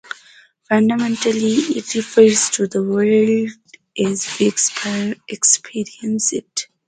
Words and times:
Fundamentally, 0.67 1.53
"It" 1.77 1.93
refers 1.93 2.49
to 2.53 2.65
the 2.65 2.81
world 2.81 3.49
as 3.95 4.39
we 4.39 4.47
experience 4.47 6.33
it. 6.33 6.67